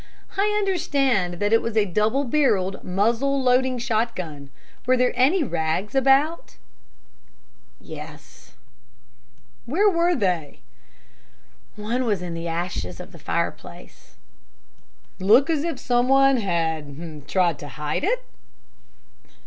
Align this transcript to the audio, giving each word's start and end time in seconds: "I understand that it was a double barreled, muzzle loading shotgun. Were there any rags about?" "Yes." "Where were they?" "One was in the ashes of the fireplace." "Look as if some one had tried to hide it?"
"I 0.35 0.47
understand 0.57 1.35
that 1.35 1.53
it 1.53 1.61
was 1.61 1.77
a 1.77 1.85
double 1.85 2.23
barreled, 2.23 2.83
muzzle 2.83 3.39
loading 3.43 3.77
shotgun. 3.77 4.49
Were 4.87 4.97
there 4.97 5.13
any 5.15 5.43
rags 5.43 5.93
about?" 5.93 6.57
"Yes." 7.79 8.53
"Where 9.67 9.87
were 9.91 10.15
they?" 10.15 10.61
"One 11.75 12.05
was 12.05 12.23
in 12.23 12.33
the 12.33 12.47
ashes 12.47 12.99
of 12.99 13.11
the 13.11 13.19
fireplace." 13.19 14.15
"Look 15.19 15.51
as 15.51 15.63
if 15.63 15.77
some 15.79 16.07
one 16.09 16.37
had 16.37 17.27
tried 17.27 17.59
to 17.59 17.67
hide 17.67 18.03
it?" 18.03 18.23